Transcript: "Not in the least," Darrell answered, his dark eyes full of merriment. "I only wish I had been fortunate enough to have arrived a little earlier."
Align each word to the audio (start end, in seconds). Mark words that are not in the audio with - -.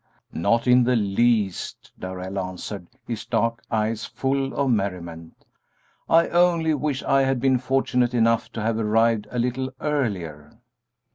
"Not 0.33 0.65
in 0.65 0.83
the 0.83 0.95
least," 0.95 1.91
Darrell 1.99 2.39
answered, 2.39 2.87
his 3.05 3.23
dark 3.23 3.61
eyes 3.69 4.03
full 4.03 4.51
of 4.55 4.71
merriment. 4.71 5.45
"I 6.09 6.27
only 6.29 6.73
wish 6.73 7.03
I 7.03 7.21
had 7.21 7.39
been 7.39 7.59
fortunate 7.59 8.15
enough 8.15 8.51
to 8.53 8.63
have 8.63 8.79
arrived 8.79 9.27
a 9.29 9.37
little 9.37 9.71
earlier." 9.79 10.57